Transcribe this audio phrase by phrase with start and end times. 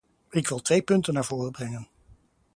[0.29, 1.87] Ik wil twee punten naar voren brengen.